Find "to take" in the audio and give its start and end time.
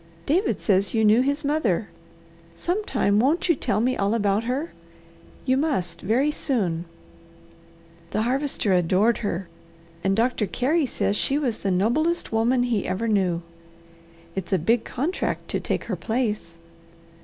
15.49-15.83